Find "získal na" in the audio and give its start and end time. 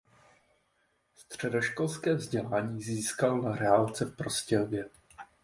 2.81-3.55